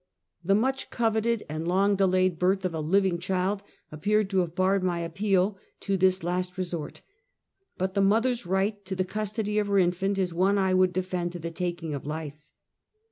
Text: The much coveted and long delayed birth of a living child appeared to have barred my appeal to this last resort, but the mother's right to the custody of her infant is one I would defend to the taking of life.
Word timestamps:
The 0.43 0.55
much 0.55 0.89
coveted 0.89 1.43
and 1.47 1.67
long 1.67 1.95
delayed 1.95 2.39
birth 2.39 2.65
of 2.65 2.73
a 2.73 2.79
living 2.79 3.19
child 3.19 3.61
appeared 3.91 4.31
to 4.31 4.39
have 4.39 4.55
barred 4.55 4.81
my 4.83 4.97
appeal 5.01 5.59
to 5.81 5.95
this 5.95 6.23
last 6.23 6.57
resort, 6.57 7.03
but 7.77 7.93
the 7.93 8.01
mother's 8.01 8.43
right 8.47 8.83
to 8.85 8.95
the 8.95 9.05
custody 9.05 9.59
of 9.59 9.67
her 9.67 9.77
infant 9.77 10.17
is 10.17 10.33
one 10.33 10.57
I 10.57 10.73
would 10.73 10.91
defend 10.91 11.33
to 11.33 11.39
the 11.39 11.51
taking 11.51 11.93
of 11.93 12.07
life. 12.07 12.41